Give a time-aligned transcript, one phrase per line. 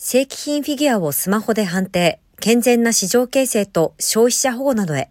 [0.00, 5.10] 正規品フィギュアをスマホで判定、健全な市場形成と消費者保護などへ。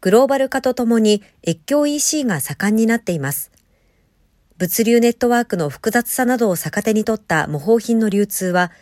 [0.00, 3.52] グローバル化とともに越境 EC が盛んになっています。
[4.56, 8.72] 物流ネットワークの複雑さなどを逆手に取った模倣品の流通は、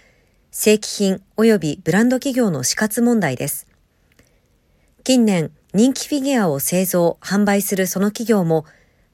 [0.52, 3.66] 正規品及びブランド企業の死活問題です。
[5.02, 8.64] 近年、人気フィギュアを製造、販売するその企業も、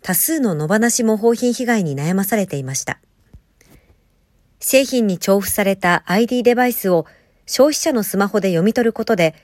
[0.02, 3.00] 多数の野放し模倣品被害に悩まされていました。
[4.61, 7.07] 製品に重複された ID デバイスを
[7.46, 9.34] 消費者のスマホで読み取ることで、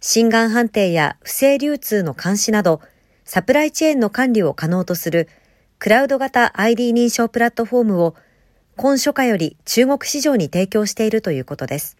[0.00, 2.80] 心眼判定や不正流通の監視など、
[3.24, 5.28] サプライチェーンの管理を可能とする
[5.78, 8.14] クラウド型 ID 認証プラットフォームを
[8.76, 11.96] 今初夏より中国市場に提供しているということです。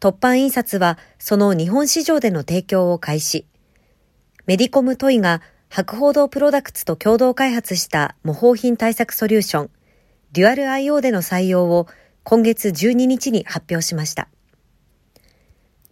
[0.00, 3.46] 突版印刷はその日本市場での提供を開始。
[4.46, 9.70] メディコムトイが博報堂プロダクツと共同開発した模倣品対策ソリューション、
[10.34, 11.86] デュアル IO での採用を
[12.24, 14.26] 今月12日に発表しました。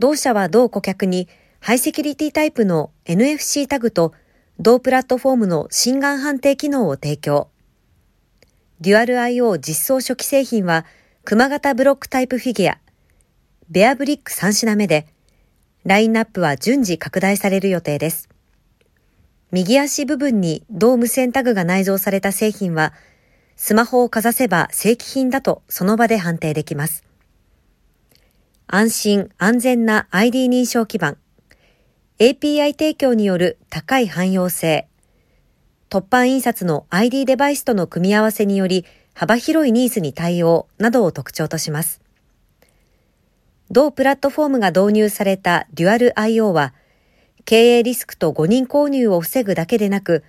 [0.00, 1.28] 同社は同顧客に
[1.60, 4.12] ハイセキュリティタイプの NFC タグと
[4.58, 7.50] 同プラットフォームの心眼判定機能を提供。
[8.80, 10.86] デュアル IO 実装初期製品は
[11.22, 12.78] 熊型ブロックタイプフィギュア、
[13.70, 15.06] ベアブリック3品目で、
[15.84, 18.28] ラインナップは順次拡大される予定です。
[19.52, 22.92] 右足部分に同無線タグが内蔵された製品は
[23.64, 27.04] スマホをかざせば正規品だとその場で判定できます。
[28.66, 31.16] 安心安全な ID 認証基盤、
[32.18, 34.88] API 提供による高い汎用性、
[35.90, 42.00] 突版印刷の ID デバイスとの組み合わせにより幅広いニーズに対応などを特徴とします。
[43.70, 46.74] 同プラットフォームが導入されたデュアル IO は、
[47.44, 50.24] 経営リスクと誤認購入を防ぐだけでなく、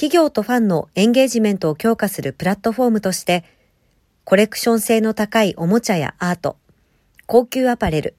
[0.00, 3.44] 企業とファンのエンゲージメントを強化するプラットフォームとして、
[4.24, 6.56] コレクション性の高いおもちゃやアート、
[7.26, 8.14] 高級アパレル、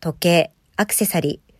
[0.00, 1.54] 時計、アクセサリー、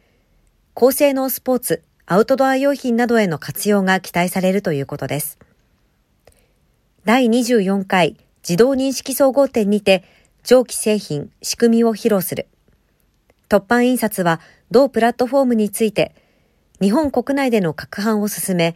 [0.72, 5.39] 高性能スポーツ、アウトドア用品などへの活用が期待されるということです。
[7.05, 10.02] 第24回自動認識総合展にて
[10.45, 12.46] 上記製品、仕組みを披露する。
[13.50, 14.40] 突版印刷は
[14.70, 16.14] 同プラットフォームについて
[16.80, 18.74] 日本国内での拡販を進め、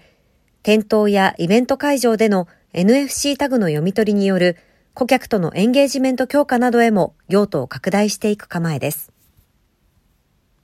[0.63, 4.57] 店頭やイベント会場での NFC タグの読み取りによる
[4.95, 9.13] 顧客とのエンゲージメント強化などへも用途を拡大していく構えです。